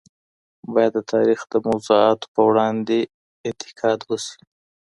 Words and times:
باید 0.73 0.91
د 0.95 0.99
تاریخ 1.13 1.39
د 1.51 1.55
موضوعاتو 1.67 2.25
په 2.33 2.41
وړاندي 2.49 3.01
انتقاد 3.49 3.99
وسي. 4.09 4.37